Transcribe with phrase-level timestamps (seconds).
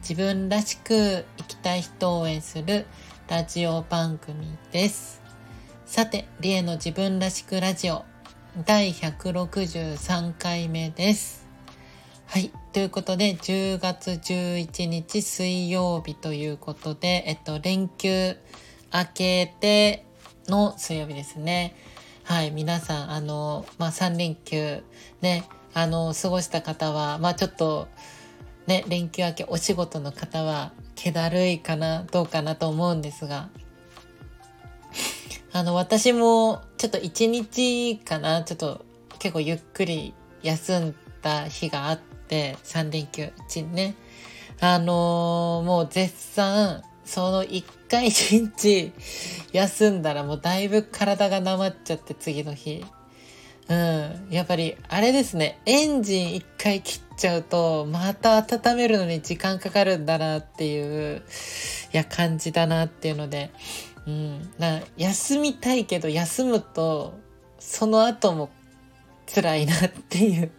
[0.00, 2.86] 自分らしく生きたい人を応援する
[3.28, 5.20] ラジオ番組です。
[5.84, 8.04] さて、リエの自分らしくラジオ
[8.64, 11.46] 第163回目です。
[12.26, 12.50] はい。
[12.72, 18.36] ということで、10月11日水曜日ということで、えっと、連休
[18.92, 20.06] 明けて
[20.48, 21.76] の水曜日ですね。
[22.24, 22.50] はい。
[22.50, 24.82] 皆さん、あの、まあ、3連休
[25.20, 25.44] ね、
[25.74, 27.88] あの、過ごした方は、まあ、ちょっと、
[28.66, 33.48] ね、連休明けお仕事の方は、気だるいかな、どうかなと思うんですが、
[35.52, 38.84] あの、私もちょっと一日かな、ちょっと
[39.18, 43.94] 結構ゆっくり休んだ日があって、3連休うちにね。
[44.60, 48.92] あのー、もう絶賛、その一回一日
[49.52, 52.84] 休んだらもうだいぶ体がなまっちゃって次の日。
[53.70, 54.26] うん。
[54.30, 55.60] やっぱりあれですね。
[55.64, 61.22] エンジン一回切っちゃうと、また温めるのに時間かかるんだなっていう、
[61.92, 63.52] いや、感じだなっていうので、
[64.06, 67.18] うん、な休みたいけど休むと
[67.58, 68.50] その後も
[69.32, 70.50] 辛いなっていう。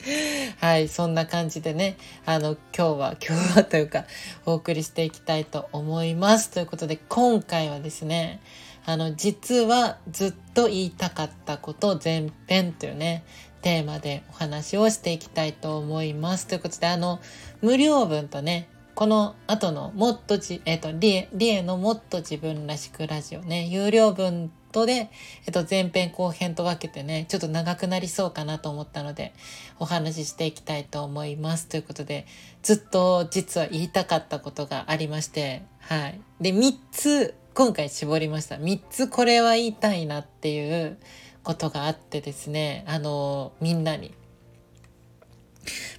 [0.60, 1.98] はいそんな感じでね。
[2.24, 4.06] あの今日は今日はというか
[4.46, 6.50] お送りしていきたいと思います。
[6.50, 8.40] ということで今回はですね
[8.86, 13.24] あの実はずっと言いたかったこと前編というね
[13.62, 17.20] テーマでお話をしていきたいと思いますということであの
[17.60, 18.68] 無料文とね
[19.00, 25.10] この後のもっとじ、えっ、ー、と、リエ、リエのもっと自分らしくラジオね、有料分とで、
[25.46, 29.32] えっ、と、前編後編と分けてね、ちょっと長くなりそうかなと思ったので、
[29.78, 31.66] お話ししていきたいと思います。
[31.66, 32.26] ということで、
[32.62, 36.20] ずっと実は言いたかったことがありまして、はい。
[36.38, 38.56] で、3つ、今回絞りました。
[38.56, 40.98] 3つこれは言いたいなっていう
[41.42, 44.14] ことがあってですね、あの、みんなに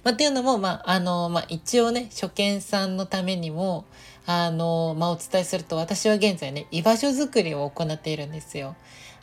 [0.04, 3.84] まあ、っていうのも、まあ、あの、まあ、一応ね、初見さんのためにも、
[4.26, 8.76] あの、まあ、お伝えすると、私は現在ね、居場所づくりを行っているんですよ。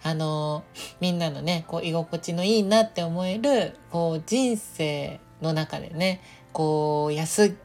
[0.03, 0.63] あの、
[1.01, 6.21] みんなのね、こう、居心地のいいなって思える、こう、人生の中でね、
[6.53, 7.57] こう、休、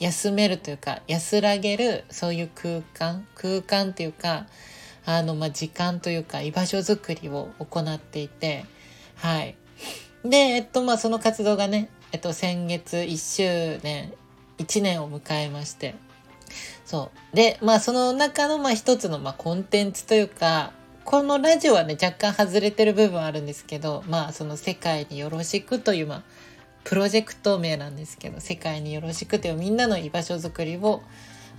[0.00, 4.46] 休めるというか、安らげる、そういう空間、空間っていうか、
[5.04, 8.64] あの、まあ、時間というか、居場所づくりを行っていて、
[9.16, 9.56] はい。
[10.24, 14.12] で、えっと、まあ、その活動がね、えっと、先月1周年、
[14.58, 15.94] 1年を迎えまして、
[16.84, 17.36] そう。
[17.36, 20.72] で、まあ、その中の、まあ、一つの、まあ、コンテンツというか、
[21.04, 26.22] このラジオはね、若干外れてる部分あるんですけど、まあ、その世界によろしくという、まあ、
[26.84, 31.02] プロジェクト名なんですけど、世界によろしくというみんなの居場所づくりを、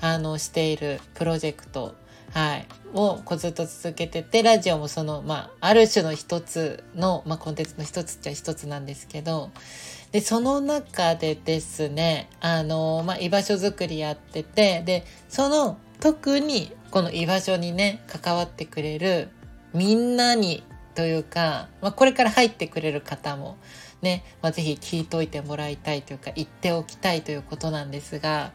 [0.01, 1.95] あの、しているプロジェクト。
[2.33, 9.51] はい、をずっと続けててラジオもその、まあ、ある種の一つの、まあ、コンテンツの一つっちゃ一つなんですけど
[10.13, 19.29] でその中でですねあの、まあ、居場所づくりやっててでその特にこの居場所にね関わってくれる
[19.73, 20.63] みんなに
[20.95, 23.57] というか、まあ、これから入ってくれる方も
[24.01, 28.51] ね、まあ、ぜひ聞いといてもらいたいというか言っておきたいということなんですが、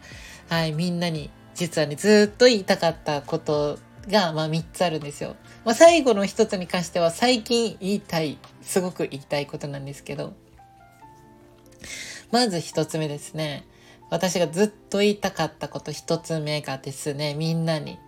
[0.48, 5.36] はい、みんなに実はね、ずっと言いたかったことが、まあ3つあるんですよ。
[5.64, 10.34] まあ最後の一つに関しては最近言いたい、すごく言いたいことなんですけど、
[12.30, 13.66] まず一つ目ですね。
[14.10, 17.98] 私がずっと言いたかったこと一つ目がですね、みんなに。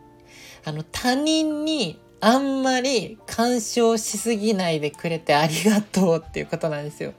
[0.65, 7.15] あの、他人にあんまり干渉しすぎないでくれてありがとうっていうことなんですよ。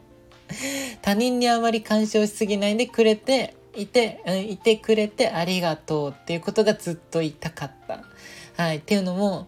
[1.01, 8.03] 他人にあまり干渉しすぎないでくれていて、うん、いてくれてありがとうっていうことがずっと言いたかった。
[8.61, 8.77] はい。
[8.77, 9.47] っていうのも、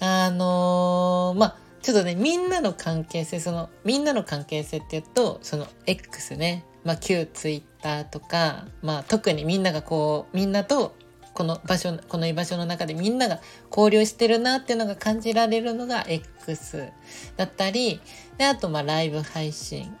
[0.00, 10.94] あのー、まあ、ちょっとね、みんなの関係性、その、みんなの関係性って言うと、その X ね、まあ、旧 Twitter とか、まあ、特にみんながこう、みんなと、
[11.32, 16.88] この場所、この居場所の中でみんなが交流してるなっていうのが感じられるのが X
[17.36, 18.00] だったり、
[18.36, 19.94] で、あと、まあ、ライブ配信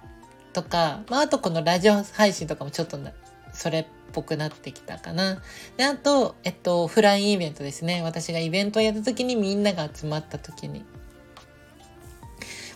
[0.52, 2.98] とか、まあ、あとこのラジオ配信とかもちょっと
[3.52, 5.42] それっぽくなってきたかな。
[5.76, 8.02] で、あと、えっと、フラインイベントですね。
[8.02, 10.84] 私がイベントをやった時にみんなが集まった時に。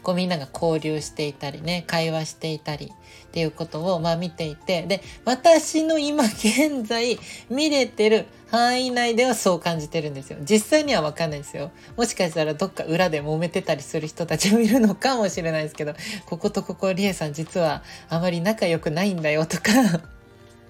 [0.05, 7.19] こうみんなが交流していたりね会話していたりっていうことをまあ見ていてで私の今現在
[7.51, 10.39] 見れてる範囲内ではそう感じてるんですよ。
[10.49, 11.73] 実際には分かんないですよ。
[11.97, 15.95] もしかしたらどっか裏で揉めてたりする人たちもいるのかもしれないですけど
[16.27, 19.73] こことここりえさん実はあまり仲良くないんだよとか。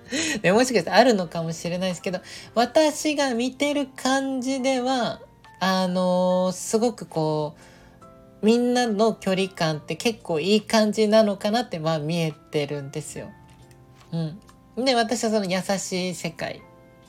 [0.41, 2.21] でもしかしたらあるのかもしれないですけど
[2.55, 5.21] 私が見てる感じでは
[5.61, 7.74] あのー、すごくこう
[8.45, 13.31] みんなの距離感って結構いい感じなのかなってまあ見えてるんですよ。
[14.13, 16.61] うん、で私はその優しい世界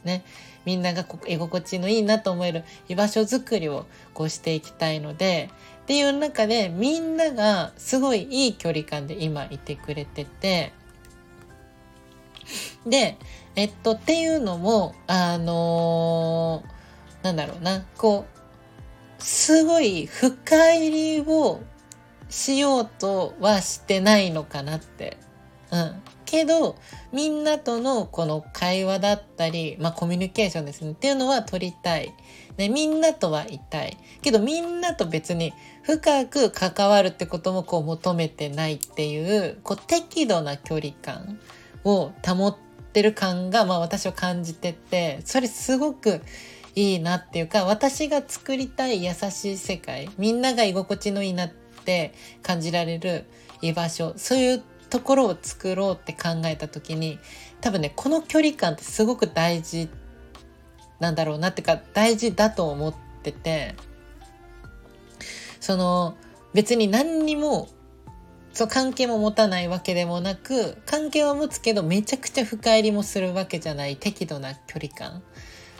[0.06, 0.24] ね。
[0.64, 5.52] みんなが居心地のいいなと思える居場所づくりをこうしていきたいので
[5.84, 10.74] っていう中でみんながすごいいい距離感で今いてくれてて
[12.88, 13.18] で
[13.56, 17.86] えっとっていうのもあのー、なんだろうな。
[17.98, 18.35] こう
[19.20, 21.62] すごい深入りを
[22.30, 25.18] しようとはしてないのかなって。
[25.72, 26.02] うん。
[26.26, 26.76] けど、
[27.14, 30.92] みんなとのこの会話だったり、まあコミュニケーションですね。
[30.92, 32.14] っていうのは取りたい。
[32.58, 33.98] ね、みんなとはいたい。
[34.22, 35.54] けどみんなと別に
[35.84, 41.40] 深く関わるってこともこう求めてないっていう、こう適度な距離感
[41.84, 42.58] を保っ
[42.92, 46.22] てる感が、まあ私は感じてて、それすごく
[46.76, 51.50] いいなっていうか、私が作りたい優しい世界、みんなが居心地のいいなっ
[51.86, 53.26] て感じられる
[53.62, 57.20] 居場所、そういうところを作ろうって考えた時に、
[57.62, 59.90] 多分ね、この距離感ってすごく大事
[61.00, 63.76] なんだろうなっていうか大事だと思ってて
[65.60, 66.16] その
[66.54, 67.68] 別に何にも
[68.54, 75.22] そう関係も持たないわけでもなく関係は持つけどめちゃくちゃ深入りもするわけじゃない適度な距離感。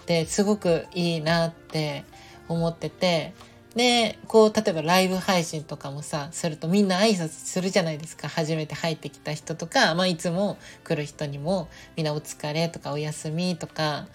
[0.06, 2.04] ですごくいいなって
[2.48, 3.34] 思ってて
[3.76, 8.30] でこう例えばライブ配信とかもさするとみんな挨拶するじゃないですか。
[8.30, 11.68] 初めて入ってきた人とか、まあ、いつも来る人にも
[11.98, 14.08] みんな「お疲れ」とか「おやすみ」とか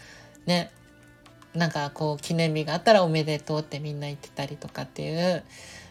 [0.46, 0.70] ね。
[1.54, 5.42] なんかこう記念日があったらおめでとうってみんな言ってたりとかっていう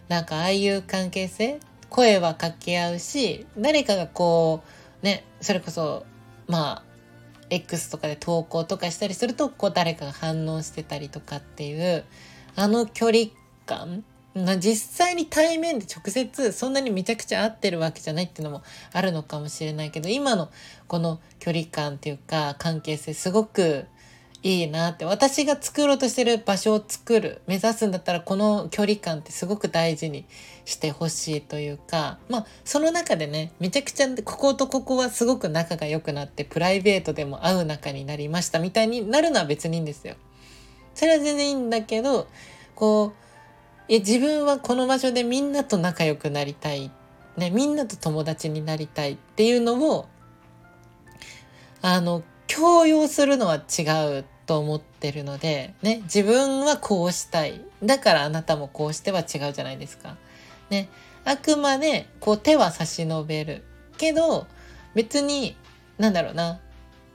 [0.07, 1.59] なんかああいう関係性
[1.89, 4.63] 声は掛け合うし誰かがこ
[5.01, 6.05] うねそれこそ
[6.47, 6.88] まあ
[7.49, 12.05] X とかで投稿とかしたりするとこう誰かが反応してたりとかっていう
[12.55, 13.27] あの距離
[13.65, 14.03] 感
[14.59, 18.63] 実際に対面で直接そんなにめちゃくちゃ合ってるわけじゃないっていうのも
[18.93, 20.49] あるのかもしれないけど今の
[20.87, 23.85] この距離感っていうか関係性すごく
[24.41, 25.05] いいなって。
[25.05, 27.41] 私が作ろうとしてる場所を作る。
[27.45, 30.25] 目指すんだったらこの距離感ってすごく大事に
[30.63, 32.19] してほしいというか。
[32.29, 40.15] まあその中でねめちゃくちゃこことここはすごく仲が良くなってプライベートでも会う仲になりましたみたいになるのは別にいいんですよ。
[40.93, 42.27] それは全然いいんだけど
[42.75, 43.13] こ
[43.87, 46.91] うい自分はこの場所でみんなと仲良くなりたい、
[47.35, 50.07] ね、みんなと友達になりたいっていうのを
[51.81, 53.83] あの強要するのは違
[54.19, 57.61] うと思ってるので、ね、自分はこうしたい。
[57.83, 60.17] だからあなたもこうしては違うじゃないですか。
[60.71, 60.89] ね、
[61.23, 63.63] あくまでこう手は差し伸べる。
[63.97, 64.47] けど、
[64.95, 65.55] 別に、
[65.99, 66.59] なんだろうな、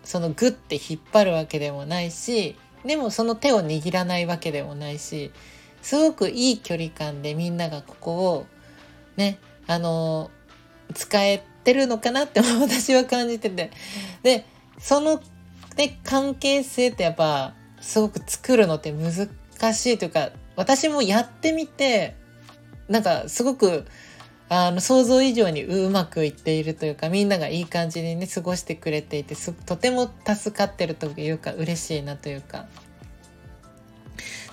[0.05, 5.33] そのグッて引っ張るわけでもないし、でもその手を握らないわけでもないし、
[5.83, 8.47] すごくいい距離感でみんながここを、
[9.17, 10.31] ね、あの、
[10.95, 13.73] 使えてるのかなって私は感じてて。
[14.23, 14.47] で、
[14.79, 15.21] その
[15.77, 19.29] で関係性ってやっぱすごく作るのって難
[19.75, 22.17] しいというか私もやってみて
[22.89, 23.87] なんかすごく
[24.49, 29.35] あの想像以上にうまくいっているというかみんながいい感じにね過ごしてくれていて
[29.67, 32.67] とても助かってるというか嬉しいなというか。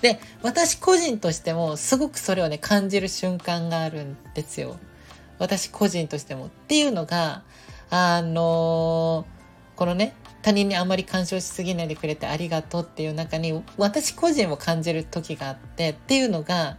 [0.00, 4.76] で私個人としてもすごくそれをね感じる瞬間があるんですよ。
[5.38, 6.46] 私個人としても。
[6.46, 7.42] っていうのが
[7.94, 9.26] あの、
[9.82, 16.76] このね他人にあまり干渉しすぎないでくれてありがとうっていう中に私個人も感じる時があってっていうのが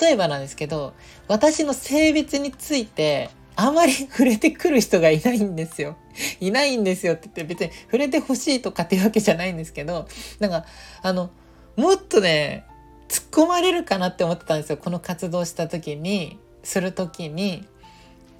[0.00, 0.94] 例えばなんですけど
[1.26, 5.96] 私の性別についてあまり触れてくる人がいないんですよ。
[6.38, 10.06] いないんですよって言って別に触れてほしいとかっていうわけじゃないんですけど
[10.38, 10.64] なんか
[11.02, 11.30] あの
[11.74, 12.66] もっとね
[13.08, 17.66] 突っ込まれるかなって思ってたんですよこの活動した時にする時に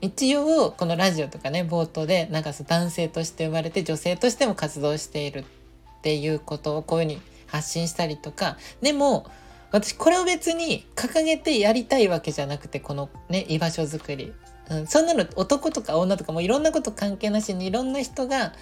[0.00, 5.44] 一応このラジオとかね冒頭でなんか男性として生まれて女性としても活動しているっ
[6.02, 9.26] ていうことをこういうふうに発信したりとかでも
[9.70, 14.32] 私これを別に掲げてやりたいわけじゃなくてこのね居場所づくり、
[14.70, 18.52] うん、そんなの男とか女とかもいろんなこと関係なしにいろんな人が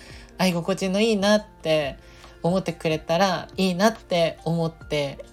[0.41, 1.99] 居心地のいいなって
[2.43, 5.25] 思ってくれたらいいなって思って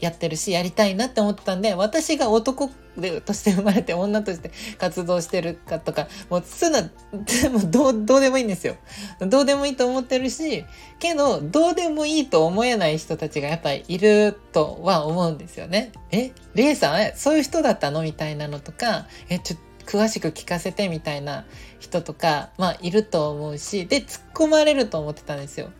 [0.00, 8.76] やってるしやりたいなって思ったんで私が男でとして生まれて女として活動してるかとかもうそういうのはどうどうでもいいんですよ。
[9.20, 10.64] どうでもいいと思ってるし
[10.98, 15.92] けどどうでもいいと思えない人たちがやっぱりいるとは思うんですよね。
[16.10, 21.44] えリエさんそういう人だったのみたいなのとかえちょっと詳しく聞かせてみたいな
[21.80, 25.70] 人とかまあいると思うしで突っ込まれると思ってたんですよ。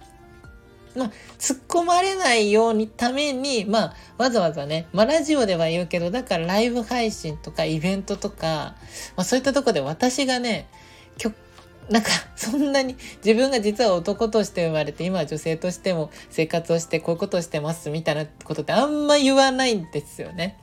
[0.97, 8.77] まあ、突っ込まれないようにために、まあ、わざわざね、まあ、ラジオでは言うけど、だからライブ配信とかイベントとか、
[9.17, 10.69] まあ、そういったとこで私がね、
[11.91, 20.59] なんか、そんなに自分が実は男として生まれて、今は女性としても生活をしてこういうことをしてますみたいなことってあんま言わないんですよね。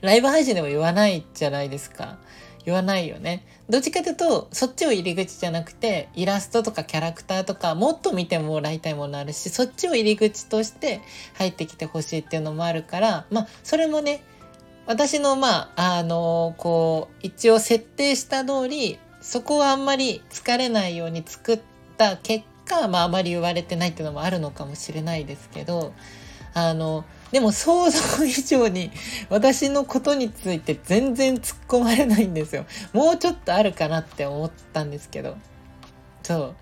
[0.00, 2.18] ライブ配信でも言わないじゃないですか。
[2.64, 3.46] 言わないよね。
[3.68, 11.02] どっちかというと、そっちを入り口じゃなくて、イラストとかキャラクターとか、もっと見てもらいたいものあるし、そっちを入り口として
[11.34, 14.22] 入ってきてほしいっていうのもあるから、まあ、それもね、
[14.86, 21.60] 私の、まあ、あの、こう、一応設定した通り、そこはあんまり疲れないように作っ
[21.98, 25.92] た結果、まあ、あまり言われてないっていうのもあるのかもしれないですけど、
[26.54, 28.90] あの、でも想像以上に
[29.28, 32.64] 私のことについて全然突っ込まれないんですよ。
[32.92, 35.36] もうちょっとあるかなって思ったんですけど。
[36.22, 36.56] そう。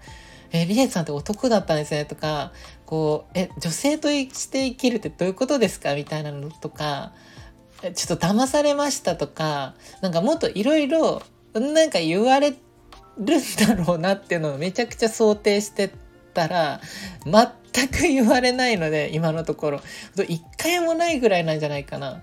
[0.52, 2.52] え、リエさんって男だったんですねとか、
[2.85, 7.12] こう、え、女性として生きるってどういうことですかみたいなのとか、
[7.94, 11.23] ちょっと騙されましたとか、なんかもっといろいろ、
[11.54, 12.56] なんか言われる
[13.18, 13.26] ん
[13.66, 15.90] だろうなっていうのをめちゃくちゃ想定して
[16.37, 16.81] たら、
[17.25, 19.81] 全く言われないので、今のところ。
[20.28, 22.23] 一回もないぐらいなんじゃないかな。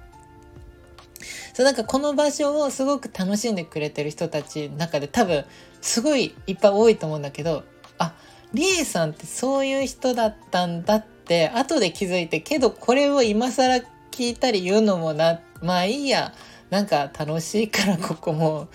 [1.53, 5.46] そうなんかこの場所をすごく楽しんでくれてる人たちの中で多分
[5.82, 7.63] すごいいっぱい多いと思うんだけど
[8.00, 8.15] あ
[8.53, 16.34] リエさんってそういう人だったんだって後で気づいてけどこれを今更聞いたり言うのもなまあいいや
[16.72, 18.67] なんか楽しいからここも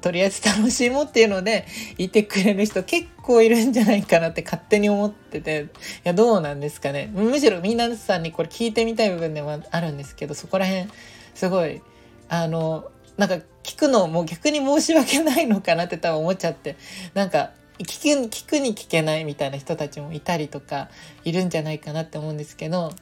[0.00, 1.66] とりあえず楽しもうっていうので
[1.98, 5.62] いてくれる人結構いるんじゃないかなって勝手に思ってて。
[5.62, 5.66] い
[6.04, 7.10] やどうなんですかね。
[7.12, 10.88] むしろ皆さんにこれ聞いてみたい部分でもあるんですけどそこら辺
[11.34, 11.82] すごい
[12.28, 16.76] あのなんか聞くのも逆に申し訳ないのかなって多分思っちゃって。
[17.14, 20.88] なんか聞く聞くに聞けないみたいな人たちもいたりとか
[21.24, 22.92] いるんじゃないかなって思うんですけど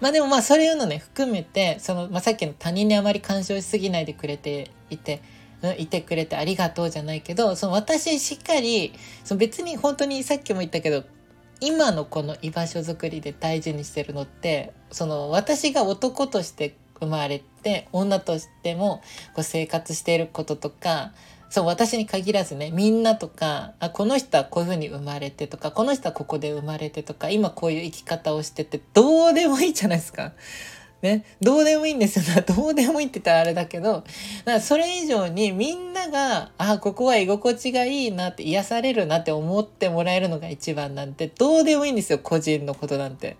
[0.00, 5.22] まあでもまあそういうのね含めてその、まあ、さっきの他人にあまり干渉しすぎないでくれていて。
[5.76, 8.92] いてくれてありがとうじゃないけどその私しっかり
[9.24, 11.02] その別に本当にさっきも言ったけど
[11.60, 19.02] 今のこの居場所づくりで大事にしてるのってその私が男として生まれて女としても
[19.34, 21.12] こう生活していることとか
[21.50, 30.32] そう私に限らずねみんなとかあこの人はこういうふうに生まれてとかこの人はここで生まれてとか今こういう生き方をしててどうでもいいじゃないですか。
[31.00, 32.42] ね、どうでもいいんですよ。
[32.42, 34.04] どうでもいいって言ったらあれだけど、だか
[34.46, 43.36] らそれ以上にみんなが、あ、ここは居心地がいいなって癒されるなって思ってもらえるのが一番なんて、どうでもいいんですよ、個人のことなんて。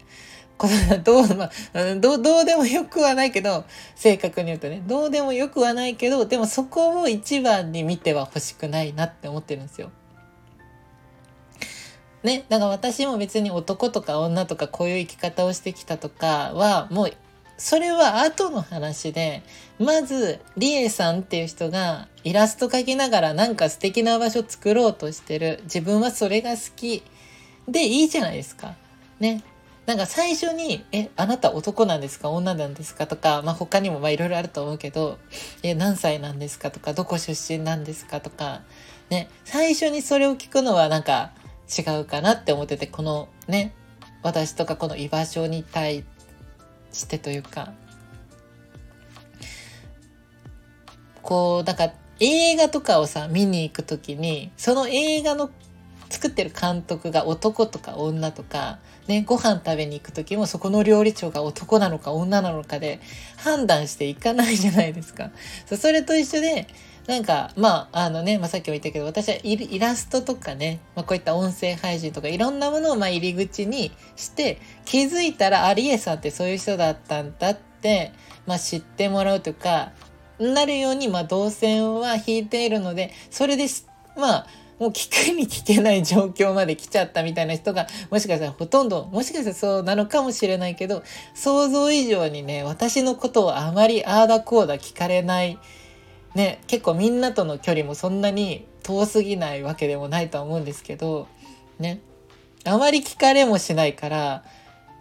[1.05, 9.91] どう、まあ、ど、どうでもよくはないけど、正確に言うとね、どうでもよくはないけど、でもそこを一番に見ては欲しくないなって思ってるんですよ。
[12.25, 17.13] ね、だから私も別に男とか女とかこういう生き方をしてきたとかは、もう、
[17.57, 19.43] それは後の話で、
[19.79, 25.61] まず、リエさんっていう人がイラスト描きながらなんか素敵な場所作ろうとしてる。
[25.65, 27.03] 自分はそれが好き
[27.69, 28.75] でいいじゃないですか。
[29.19, 29.43] ね。
[29.89, 32.29] なんか最初に、え、あなた男なんですか？
[32.29, 33.07] 女なんですか？
[33.07, 35.19] とか、まあ他にもまあいろいろあると思うけど、
[35.63, 36.71] え、何歳なんですか？
[36.71, 38.21] とか、どこ出身なんですか？
[38.21, 38.61] とか、
[39.09, 41.33] ね、最初にそれを聞くのはなんか
[41.75, 43.73] 違うかなって思ってて、このね、
[44.23, 46.05] 私とかこの居場所に対
[46.93, 47.73] してというか、
[51.23, 55.49] こう、だか映画とかをさ、見に行くときに、その映画の
[56.09, 63.01] 作ってる監督が男とか女とか、ね、ご飯食べに行く時もそこの料理長が男なのか女なのかで
[63.37, 65.31] 判断していかないじゃないですか。
[65.67, 66.67] それと一緒で、
[67.09, 78.13] なんか、まあ、あのね、まあ、さっきも言ったけど、私はイラストとかね、まあ、こういった音声配信とかいろんなものをまあ入り口にして、気づいたら、あ、リエさんってそういう人だったんだって、
[78.47, 79.93] まあ、知ってもらうとか、
[80.39, 83.69] なるように、まあ、動線は引いているので、それで、
[84.15, 84.47] まあ、
[84.79, 91.03] もう聞くに聞けない状況まで来ちゃったみたいな人が、もしかしたらほとんど、もしかしたらそうなのかもしれないけど、
[91.35, 95.59] 想像以上にね、私のことをあまりああだこうだ聞かれない、
[96.35, 101.27] ね、結構みんなとの距離もそんなに遠すぎないわけでもないとは思うんですけど、
[101.79, 102.01] ね、
[102.65, 104.45] あまり聞かれもしないから、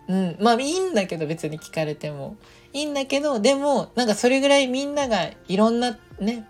[0.08, 0.38] うん。
[0.40, 2.38] まあいいんだけど別に聞かれても。
[2.74, 6.46] いいんだけど、でも、なんかそれぐらいみんながいろんなね、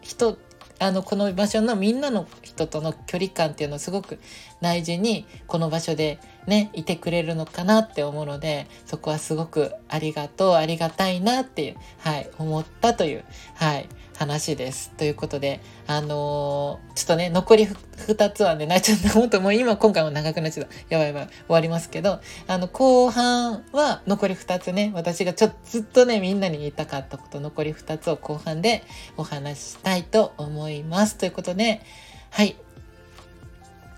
[0.00, 0.38] 人、
[0.82, 4.18] あの、この場所のみんなの人との距離感っていうのをすごく
[4.60, 13.24] 大事に、この場所でね、いてくれるのかなって思うので、そこはすごくありがとう、ありがたいなっていう、はい、思ったという、
[13.54, 13.88] はい、
[14.20, 14.90] 話です。
[14.98, 19.08] ということで、あのー、ちょっとね、残り2つはね、なっちゃった。
[19.08, 20.74] ほんともう今、今回も長くなっちゃった。
[20.90, 28.82] やばいやばい、終わりますけど、あの、後半は残り2つね、私がちょっとずっとね、みんなに言いたかったこと、残り2つを後半で
[29.16, 31.16] お話したいと思います。
[31.16, 31.80] ということで、
[32.30, 32.56] はい、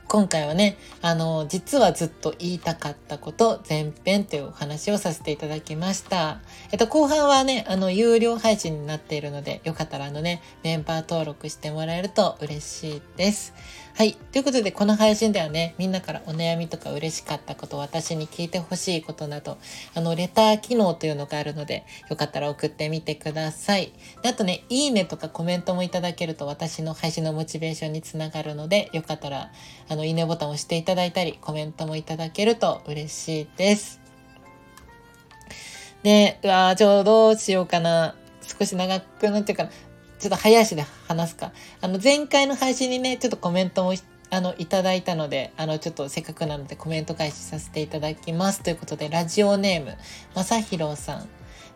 [0.08, 6.40] 今回はね、あの、実はずっと言いたかったこと前編というお話をさせていただきました。
[6.70, 13.54] えっと、後半はね、あの、有料配信になっているので、よかったらあのね、メンバー登録してもらえると嬉しいです。
[13.94, 14.14] はい。
[14.14, 19.58] ということで、この配信ではね、みんなからお悩みとか嬉しかったこと、私に聞いてほしいことなど、
[19.94, 23.92] あの、レター機能というのがあるので、よかったら送ってみてください。
[24.22, 29.52] であとね、いいねとかコメントもいただけると、私の配信のモチベーションにつながるので、よかったら、
[29.90, 34.00] あの、いいねボタンを押していただいたり、コメントもいただけると嬉しいです。
[36.02, 38.14] で、うわちょうどどうしようかな。
[38.58, 39.70] 少し長くなってるかな。
[40.22, 41.50] ちょっと早足で話すか。
[41.80, 43.92] あの、前回の配信にね、ちょっとコメントも
[44.30, 48.62] あの、いただいたので、あの、ちょっとせっかくなのでコメント返しさせていただきます。
[48.62, 49.98] ということで、ラジオネーム、
[50.36, 51.28] まさひろさん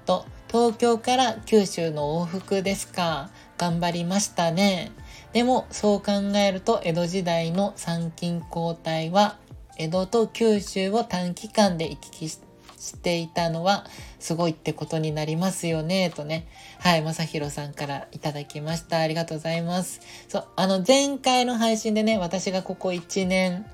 [0.07, 3.31] と、東京から九州の往復ですか。
[3.59, 4.93] 頑張りましたね。
[5.33, 9.39] でも、そう考えると、江戸時代の参勤交代は、
[9.77, 12.39] 江戸と九州を短期間で行き来し
[12.87, 13.87] していたのは
[14.19, 16.47] すごいってことになりますよね、とね。
[16.79, 18.99] はい、まさひろさんからいただきました。
[18.99, 20.01] ありがとうございます。
[20.29, 23.67] そう、あの前回の配信でね、私がここ1年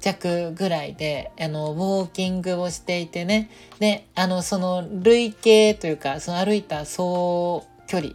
[0.00, 8.12] 弱ぐらいで、あの、ウォーキングをしていてね、で、あの、その累計というか、その歩いた総距離、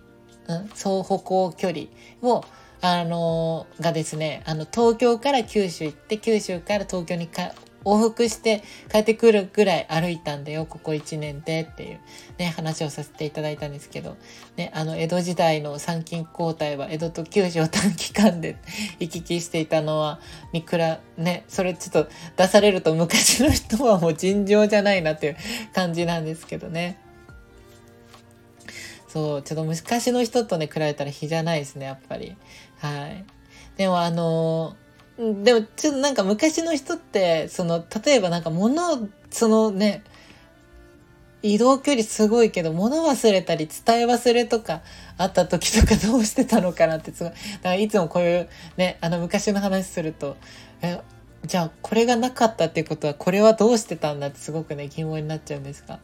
[0.48, 1.86] うん、総歩行距離
[2.22, 2.44] を
[2.82, 12.00] あのがですね、あの、東京から九州行って、九州から東京にか往復して帰ってくるぐらい歩いたんだよ、ここ1年でっていう
[12.38, 14.18] ね、話をさせていただいたんですけど、
[14.56, 18.58] ね、あの、江戸時代の参勤交代は江戸と九州を短期間で
[19.00, 20.20] 行き来していたのは、
[20.54, 20.68] 見比
[21.18, 25.38] ね、それちょっと出されると昔の人はもう尋常じゃないなっていう
[25.74, 26.98] 感じなんですけどね。
[29.08, 32.38] そう、ちょっと昔の人とね、比べたら比じゃないですね、やっぱり。
[32.78, 33.26] はい。
[33.76, 40.04] でもあのーでも、ちょっとなんか昔の人って、その、例えばなんか物、そのね、
[41.44, 44.82] 移動距離すごいけど、物忘れたり伝え忘れとか
[45.18, 47.32] あった時とかどうしてたのかなってすごい。
[47.32, 50.38] だからいつもこういうね、あの昔の話すると、
[50.82, 51.00] え、
[51.46, 56.00] じゃあこれがなかったっていうことはこれはどうしてたんだってすごくね、疑問になっちゃうんですが。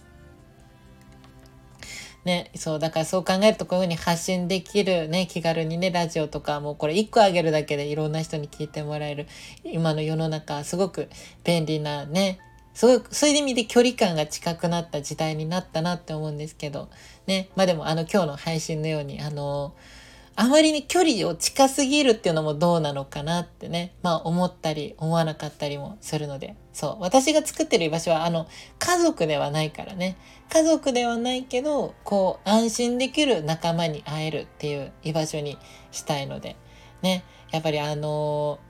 [2.26, 9.28] ね、そう、だからそう考えるとこういうふうに発信できるね、気軽にね、ラジオとかもこれ1個あげるだけでいろんな人に聞いてもらえる、
[9.64, 11.10] 今の世の中、すごく
[11.44, 12.40] 便利なね、
[12.74, 16.90] すごく、そういう意味で距離感が近くなった時代になったなって思うんですけど、
[17.26, 19.74] ね、まあでもあの今日の配信のように、あの
[20.40, 28.46] あまりに距離を近すぎるっていうのもどうなのかなってね、まあ思ったり思わなかったりもするので、そう、私が作ってる居場所はあの
[28.78, 30.16] 家族ではないからね、
[30.54, 35.58] 家族ではないけど、こう安心できる仲間に会えるっていう居場所に
[35.92, 36.56] したいので、
[37.02, 38.67] ね、やっぱりあのー、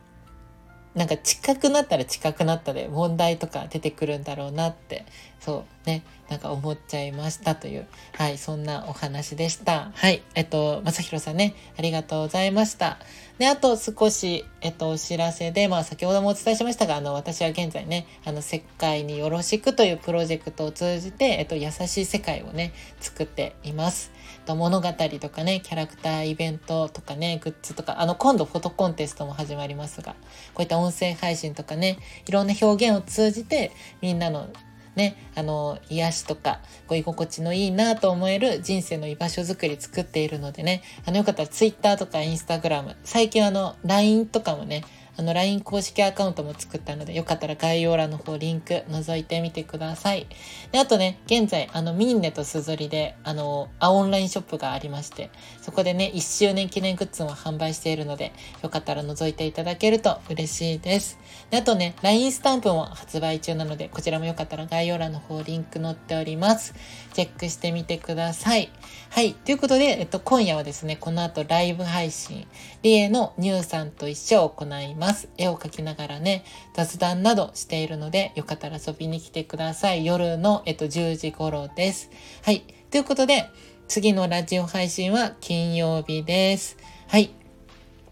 [0.98, 5.06] なんか近くなったら近くなったで問題とか出てくるんだろうなって、
[5.40, 9.92] そうね、なんか思っちゃいましたという、はい、そんなお話でした。
[9.94, 12.98] はい、えっと、まさひろさんね、ありがとうございました。
[13.38, 24.12] で、あと少し、えっと、お知らせで、まあ、先ほどもお伝えしましたが、あの、私は現在ね、あの、世界によろしくというプロジェクトを通じて、えっと、優しい世界をね、作っています。
[24.48, 30.16] と物語とかね、キャラクターイベントとかね、グッズとか、あの、今度フォトコンテストも始まりますが、
[30.54, 34.48] こういった音声配信とかね、いろんな表現を通じて、みんなの
[34.96, 44.84] ね、あの、癒しとか、こう居心地のいいなと思える人生の居場所づくり作っているのでね、あの、よかったら Twitter とか Instagram、最近あの、LINE とかもね、
[45.18, 50.28] あの、LINE 公式アカウントも作ったので、よかったら概要欄の方リンク覗いてみてください。
[50.72, 61.18] で、あとね、現在、あの、ミンネとスズリで、あの、あ、オンラインショップがありまして、そこでね、1周年記念グッズも販売しているので、よかったら覗いていただけると嬉しいです。
[61.50, 66.76] で、あとね、LINE スタンプも発売中なので、こちらもよかったら概要欄の方リンク載っております。
[67.14, 68.70] チェックしてみてください。
[69.10, 69.34] はい。
[69.34, 72.46] ということで、えっと、今夜はですね、この後ライブ配信、
[72.84, 75.07] リエのニューさんと一緒を行います。
[75.08, 75.30] ます。
[75.38, 76.44] 絵を描きながらね、
[76.74, 80.06] 雑談などしているので、よかったら遊びに来てください。
[80.06, 82.10] 夜の、えっと、10時頃です。
[82.44, 82.64] はい。
[82.92, 83.50] ということで、
[83.88, 86.78] 次のラジオ配信は金曜日です。
[87.08, 87.32] はい。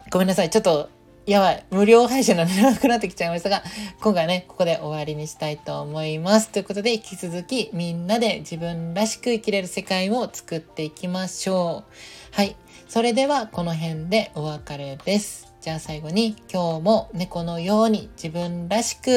[0.10, 0.49] ごめんなさい。
[0.49, 0.89] ちょっと
[1.25, 1.65] やばい。
[1.69, 3.62] 無料配信なの長くなってきちゃいましたが、
[3.99, 6.49] 今回ね、ここで終わりにしたいと思います。
[6.49, 12.36] ということで、引き続きみんなで自分らしく生きれる世界を作っていきましょう。
[12.36, 12.55] はい。
[12.88, 15.44] それでは、この辺でお別れです。
[15.65, 19.10] じゃあ最後に今日も猫のように自分らしく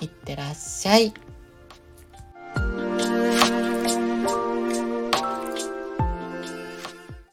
[0.00, 1.12] いってらっしゃい。